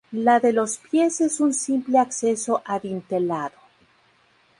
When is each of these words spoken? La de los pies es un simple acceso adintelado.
La 0.25 0.39
de 0.39 0.51
los 0.51 0.79
pies 0.79 1.21
es 1.21 1.39
un 1.39 1.53
simple 1.53 1.99
acceso 1.99 2.63
adintelado. 2.65 3.53